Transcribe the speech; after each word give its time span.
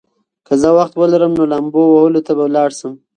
که 0.45 0.53
زه 0.61 0.69
وخت 0.77 0.93
ولرم، 0.97 1.33
نو 1.37 1.43
لامبو 1.51 1.81
وهلو 1.93 2.21
ته 2.27 2.31
به 2.37 2.45
لاړ 2.55 2.69
شم. 2.79 2.93